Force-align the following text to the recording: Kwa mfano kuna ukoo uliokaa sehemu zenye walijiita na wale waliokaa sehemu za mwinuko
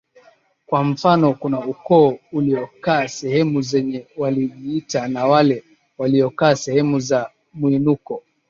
Kwa 0.65 0.83
mfano 0.83 1.33
kuna 1.33 1.65
ukoo 1.65 2.17
uliokaa 2.31 3.07
sehemu 3.07 3.61
zenye 3.61 4.07
walijiita 4.17 5.07
na 5.07 5.25
wale 5.25 5.63
waliokaa 5.97 6.55
sehemu 6.55 6.99
za 6.99 7.29
mwinuko 7.53 8.23